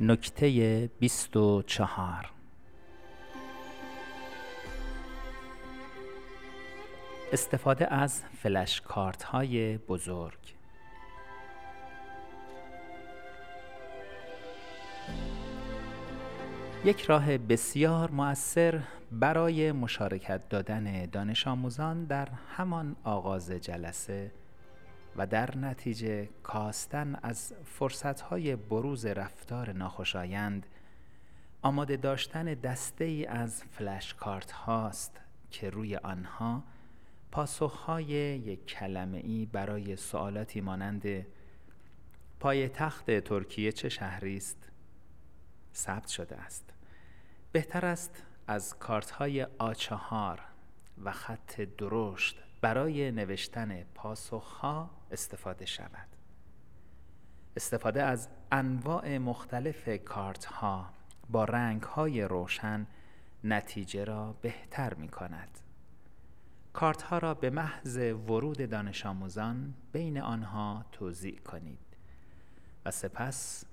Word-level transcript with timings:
نکته 0.00 0.90
بیست 0.98 1.36
و 1.36 1.62
چهار. 1.62 2.30
استفاده 7.32 7.94
از 7.94 8.22
فلش 8.42 8.80
کارت 8.80 9.22
های 9.22 9.78
بزرگ. 9.78 10.54
یک 16.84 17.02
راه 17.02 17.38
بسیار 17.38 18.10
مؤثر 18.10 18.80
برای 19.12 19.72
مشارکت 19.72 20.48
دادن 20.48 21.06
دانش 21.06 21.46
آموزان 21.46 22.04
در 22.04 22.28
همان 22.56 22.96
آغاز 23.04 23.50
جلسه 23.50 24.30
و 25.16 25.26
در 25.26 25.58
نتیجه 25.58 26.28
کاستن 26.42 27.18
از 27.22 27.52
فرصتهای 27.64 28.56
بروز 28.56 29.06
رفتار 29.06 29.72
ناخوشایند 29.72 30.66
آماده 31.62 31.96
داشتن 31.96 32.44
دسته 32.44 33.04
ای 33.04 33.26
از 33.26 33.64
فلش 33.64 34.14
کارت 34.14 34.52
هاست 34.52 35.20
که 35.50 35.70
روی 35.70 35.96
آنها 35.96 36.62
پاسخهای 37.30 38.06
یک 38.06 38.66
کلمه 38.66 39.18
ای 39.18 39.46
برای 39.46 39.96
سوالاتی 39.96 40.60
مانند 40.60 41.26
پای 42.40 42.68
تخت 42.68 43.18
ترکیه 43.18 43.72
چه 43.72 43.88
شهری 43.88 44.36
است؟ 44.36 44.68
ثبت 45.74 46.08
شده 46.08 46.36
است. 46.36 46.72
بهتر 47.52 47.86
است 47.86 48.22
از 48.46 48.78
کارت 48.78 49.10
های 49.10 49.46
آچهار 49.58 50.40
و 51.04 51.12
خط 51.12 51.60
درشت 51.60 52.42
برای 52.62 53.12
نوشتن 53.12 53.82
پاسخها 53.94 54.90
استفاده 55.10 55.66
شود. 55.66 56.08
استفاده 57.56 58.02
از 58.02 58.28
انواع 58.52 59.18
مختلف 59.18 59.88
کارت 60.04 60.44
ها 60.44 60.90
با 61.30 61.44
رنگ 61.44 61.82
های 61.82 62.22
روشن 62.22 62.86
نتیجه 63.44 64.04
را 64.04 64.32
بهتر 64.32 64.94
می 64.94 65.08
کند 65.08 65.58
کارت 66.72 67.02
ها 67.02 67.18
را 67.18 67.34
به 67.34 67.50
محض 67.50 67.96
ورود 67.96 68.70
دانش 68.70 69.06
آموزان 69.06 69.74
بین 69.92 70.20
آنها 70.20 70.84
توضیح 70.92 71.38
کنید 71.38 71.96
و 72.84 72.90
سپس 72.90 73.64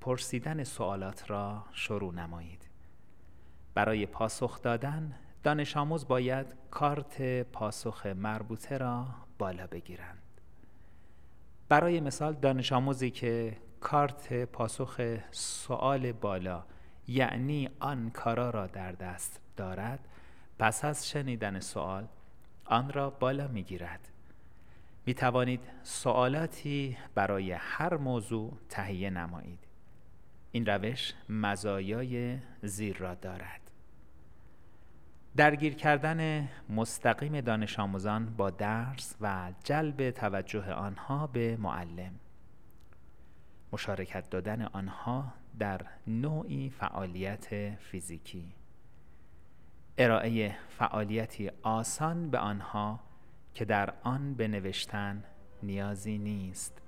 پرسیدن 0.00 0.64
سوالات 0.64 1.30
را 1.30 1.64
شروع 1.72 2.14
نمایید. 2.14 2.68
برای 3.74 4.06
پاسخ 4.06 4.62
دادن 4.62 5.14
دانش 5.44 5.76
آموز 5.76 6.08
باید 6.08 6.46
کارت 6.70 7.42
پاسخ 7.42 8.06
مربوطه 8.06 8.78
را 8.78 9.06
بالا 9.38 9.66
بگیرند. 9.66 10.22
برای 11.68 12.00
مثال 12.00 12.32
دانش 12.32 12.72
آموزی 12.72 13.10
که 13.10 13.56
کارت 13.80 14.44
پاسخ 14.44 15.18
سوال 15.30 16.12
بالا 16.12 16.64
یعنی 17.08 17.68
آن 17.80 18.10
کارا 18.10 18.50
را 18.50 18.66
در 18.66 18.92
دست 18.92 19.40
دارد 19.56 20.08
پس 20.58 20.84
از 20.84 21.08
شنیدن 21.08 21.60
سوال 21.60 22.08
آن 22.64 22.92
را 22.92 23.10
بالا 23.10 23.48
می 23.48 23.62
گیرد 23.62 24.08
می 25.06 25.14
توانید 25.14 25.60
سوالاتی 25.82 26.96
برای 27.14 27.52
هر 27.52 27.96
موضوع 27.96 28.52
تهیه 28.68 29.10
نمایید. 29.10 29.58
این 30.52 30.66
روش 30.66 31.14
مزایای 31.28 32.38
زیر 32.62 32.96
را 32.96 33.14
دارد. 33.14 33.63
درگیر 35.36 35.74
کردن 35.74 36.48
مستقیم 36.68 37.40
دانش 37.40 37.78
آموزان 37.78 38.34
با 38.36 38.50
درس 38.50 39.16
و 39.20 39.52
جلب 39.64 40.10
توجه 40.10 40.72
آنها 40.72 41.26
به 41.26 41.56
معلم. 41.56 42.12
مشارکت 43.72 44.30
دادن 44.30 44.62
آنها 44.62 45.32
در 45.58 45.80
نوعی 46.06 46.70
فعالیت 46.70 47.74
فیزیکی. 47.74 48.52
ارائه 49.98 50.56
فعالیتی 50.68 51.50
آسان 51.62 52.30
به 52.30 52.38
آنها 52.38 53.00
که 53.54 53.64
در 53.64 53.94
آن 54.02 54.34
به 54.34 54.48
نوشتن 54.48 55.24
نیازی 55.62 56.18
نیست. 56.18 56.82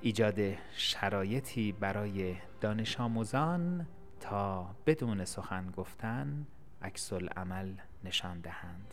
ایجاد 0.00 0.40
شرایطی 0.72 1.72
برای 1.72 2.36
دانش 2.60 3.00
آموزان 3.00 3.86
تا 4.20 4.74
بدون 4.86 5.24
سخن 5.24 5.70
گفتن 5.70 6.46
عکس 6.82 7.12
العمل 7.12 7.74
نشان 8.04 8.40
دهند. 8.40 8.86